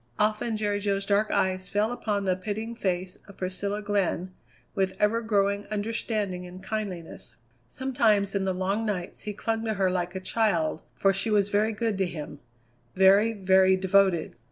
Often 0.17 0.57
Jerry 0.57 0.79
Jo's 0.79 1.05
dark 1.05 1.29
eyes 1.29 1.69
fell 1.69 1.91
upon 1.91 2.23
the 2.23 2.35
pitying 2.35 2.73
face 2.73 3.17
of 3.27 3.37
Priscilla 3.37 3.83
Glenn 3.83 4.33
with 4.73 4.95
ever 4.99 5.21
growing 5.21 5.67
understanding 5.67 6.47
and 6.47 6.67
kindliness. 6.67 7.35
Sometimes 7.67 8.33
in 8.33 8.43
the 8.43 8.51
long 8.51 8.83
nights 8.83 9.21
he 9.29 9.33
clung 9.35 9.63
to 9.65 9.75
her 9.75 9.91
like 9.91 10.15
a 10.15 10.19
child, 10.19 10.81
for 10.95 11.13
she 11.13 11.29
was 11.29 11.49
very 11.49 11.71
good 11.71 11.99
to 11.99 12.07
him; 12.07 12.39
very, 12.95 13.33
very 13.33 13.77
devoted. 13.77 14.35